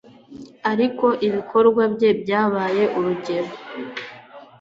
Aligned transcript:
ariko 0.71 1.05
ibikorwa 1.27 1.83
bye 1.93 2.09
byabaye 2.21 2.83
urugero 2.97 3.51